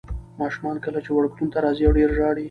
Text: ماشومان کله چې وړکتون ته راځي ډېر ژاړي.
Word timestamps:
ماشومان 0.41 0.77
کله 0.85 0.99
چې 1.05 1.09
وړکتون 1.13 1.47
ته 1.53 1.57
راځي 1.65 1.85
ډېر 1.97 2.09
ژاړي. 2.17 2.39